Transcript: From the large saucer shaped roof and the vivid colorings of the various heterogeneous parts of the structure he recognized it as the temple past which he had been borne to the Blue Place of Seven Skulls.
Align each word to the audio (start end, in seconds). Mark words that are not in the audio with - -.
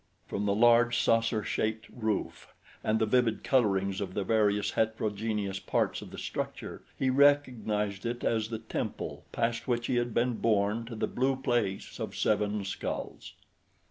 From 0.25 0.47
the 0.47 0.55
large 0.55 0.97
saucer 0.97 1.43
shaped 1.43 1.85
roof 1.93 2.51
and 2.83 2.97
the 2.97 3.05
vivid 3.05 3.43
colorings 3.43 4.01
of 4.01 4.15
the 4.15 4.23
various 4.23 4.71
heterogeneous 4.71 5.59
parts 5.59 6.01
of 6.01 6.09
the 6.09 6.17
structure 6.17 6.81
he 6.97 7.11
recognized 7.11 8.03
it 8.07 8.23
as 8.23 8.47
the 8.49 8.57
temple 8.57 9.25
past 9.31 9.67
which 9.67 9.85
he 9.85 9.97
had 9.97 10.11
been 10.11 10.37
borne 10.37 10.85
to 10.85 10.95
the 10.95 11.05
Blue 11.05 11.35
Place 11.35 11.99
of 11.99 12.15
Seven 12.15 12.65
Skulls. 12.65 13.33